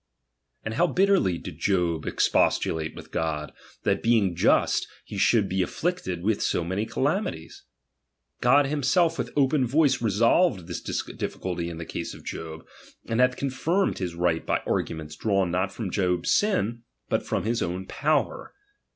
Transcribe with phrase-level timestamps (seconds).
[0.65, 3.53] And how bitterly did job expostulate with God,
[3.83, 7.65] that being ^'m*^ he should yet be afflicted with so maoy calamities!
[8.41, 12.65] God himself with open voice resolved this difficulty in the case of Job,
[13.07, 17.61] and hath confirmed his right by arguments drawn not from Job's sin, but from his
[17.61, 18.55] own power.